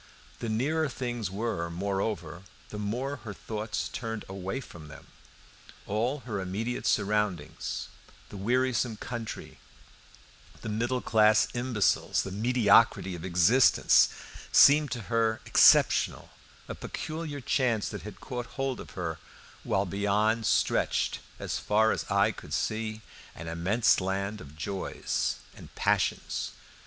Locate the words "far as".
21.59-22.09